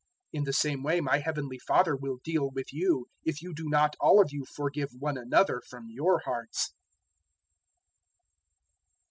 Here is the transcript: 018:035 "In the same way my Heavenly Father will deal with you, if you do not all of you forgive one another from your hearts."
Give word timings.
018:035 0.33 0.39
"In 0.39 0.43
the 0.45 0.53
same 0.53 0.81
way 0.81 0.99
my 0.99 1.17
Heavenly 1.19 1.59
Father 1.59 1.95
will 1.95 2.17
deal 2.23 2.49
with 2.49 2.73
you, 2.73 3.05
if 3.23 3.39
you 3.43 3.53
do 3.53 3.69
not 3.69 3.95
all 3.99 4.19
of 4.19 4.29
you 4.31 4.45
forgive 4.45 4.89
one 4.97 5.15
another 5.15 5.61
from 5.69 5.91
your 5.91 6.21
hearts." 6.25 6.73